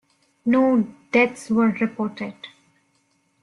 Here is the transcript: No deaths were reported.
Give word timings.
No 0.47 0.87
deaths 1.11 1.51
were 1.51 1.69
reported. 1.79 2.33